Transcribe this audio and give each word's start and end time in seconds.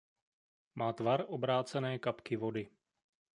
Má 0.75 0.89
tvar 0.97 1.25
obrácené 1.29 1.99
kapky 2.01 2.33
vody. 2.35 2.69